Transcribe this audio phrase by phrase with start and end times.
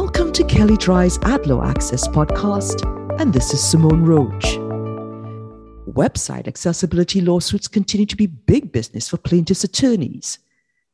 [0.00, 2.84] Welcome to Kelley Drye's Ad Law Access podcast,
[3.20, 4.44] and this is Simone Roach.
[5.92, 10.38] Website accessibility lawsuits continue to be big business for plaintiffs' attorneys.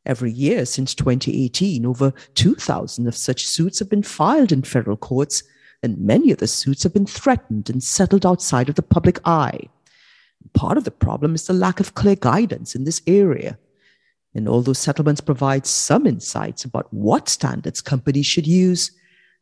[0.07, 5.43] Every year since 2018, over 2,000 of such suits have been filed in federal courts,
[5.83, 9.69] and many of the suits have been threatened and settled outside of the public eye.
[10.55, 13.59] Part of the problem is the lack of clear guidance in this area.
[14.35, 18.91] And although settlements provide some insights about what standards companies should use,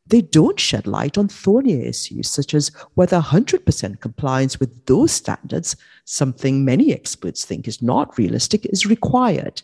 [0.06, 5.76] they don't shed light on thornier issues such as whether 100% compliance with those standards,
[6.04, 9.62] something many experts think is not realistic, is required.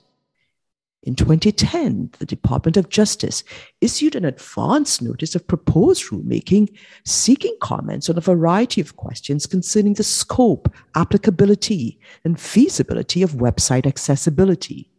[1.05, 3.45] In 2010, the Department of Justice
[3.81, 9.95] issued an advance notice of proposed rulemaking seeking comments on a variety of questions concerning
[9.95, 14.91] the scope, applicability, and feasibility of website accessibility.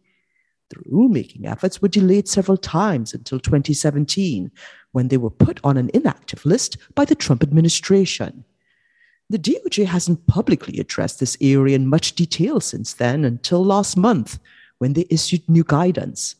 [0.70, 4.50] The rulemaking efforts were delayed several times until 2017,
[4.92, 8.44] when they were put on an inactive list by the Trump administration.
[9.28, 14.38] The DOJ hasn't publicly addressed this area in much detail since then until last month
[14.78, 16.34] when they issued new guidance.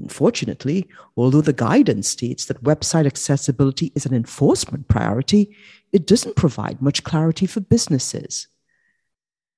[0.00, 5.54] Unfortunately, although the guidance states that website accessibility is an enforcement priority,
[5.92, 8.48] it doesn't provide much clarity for businesses.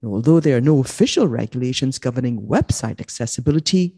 [0.05, 3.97] Although there are no official regulations governing website accessibility,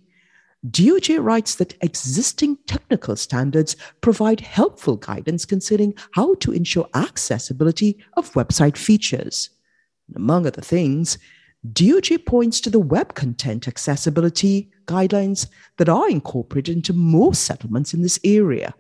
[0.66, 8.32] DOJ writes that existing technical standards provide helpful guidance concerning how to ensure accessibility of
[8.32, 9.50] website features.
[10.16, 11.16] Among other things,
[11.72, 18.02] DOJ points to the web content accessibility guidelines that are incorporated into most settlements in
[18.02, 18.74] this area.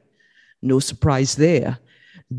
[0.62, 1.78] No surprise there.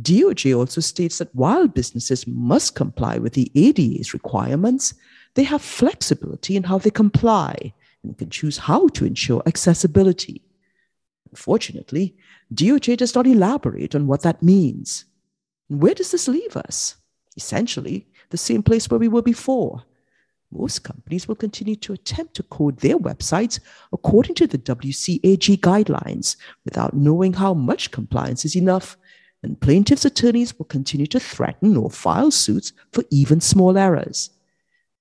[0.01, 4.93] DOJ also states that while businesses must comply with the ADA's requirements,
[5.35, 10.43] they have flexibility in how they comply and can choose how to ensure accessibility.
[11.31, 12.15] Unfortunately,
[12.53, 15.05] DOJ does not elaborate on what that means.
[15.67, 16.95] Where does this leave us?
[17.37, 19.83] Essentially, the same place where we were before
[20.51, 23.59] most companies will continue to attempt to code their websites
[23.93, 28.97] according to the WCAG guidelines without knowing how much compliance is enough,
[29.43, 34.31] and plaintiffs' attorneys will continue to threaten or file suits for even small errors.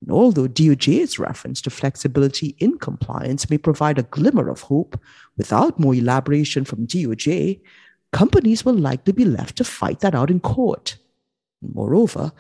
[0.00, 5.00] And although DOJ's reference to flexibility in compliance may provide a glimmer of hope,
[5.36, 7.60] without more elaboration from DOJ,
[8.12, 10.96] companies will likely be left to fight that out in court.
[11.60, 12.32] Moreover,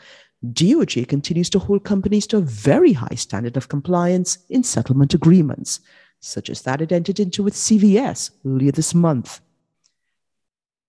[0.46, 5.80] DOJ continues to hold companies to a very high standard of compliance in settlement agreements,
[6.20, 9.40] such as that it entered into with CVS earlier this month.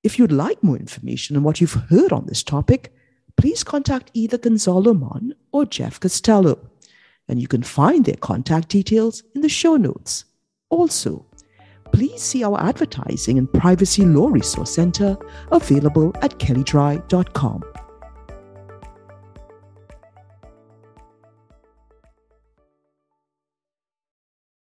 [0.03, 2.93] If you'd like more information on what you've heard on this topic,
[3.39, 6.59] please contact either Gonzalo Mon or Jeff Costello,
[7.29, 10.25] and you can find their contact details in the show notes.
[10.69, 11.25] Also,
[11.93, 15.17] please see our advertising and privacy law resource center
[15.51, 17.63] available at kelleydrye.com.